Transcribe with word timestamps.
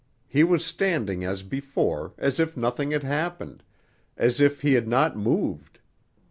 He 0.27 0.43
was 0.43 0.65
standing 0.65 1.23
as 1.23 1.43
before, 1.43 2.15
as 2.17 2.39
if 2.39 2.57
nothing 2.57 2.89
had 2.89 3.03
happened, 3.03 3.61
as 4.17 4.39
if 4.41 4.61
he 4.63 4.73
had 4.73 4.87
not 4.87 5.15
moved. 5.15 5.77